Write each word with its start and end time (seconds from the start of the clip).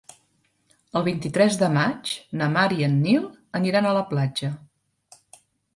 El 0.99 1.03
vint-i-tres 1.07 1.59
de 1.63 1.69
maig 1.77 2.15
na 2.41 2.49
Mar 2.57 2.65
i 2.79 2.89
en 2.89 2.99
Nil 3.05 3.31
aniran 3.61 3.91
a 3.91 3.95
la 3.99 4.07
platja. 4.15 4.53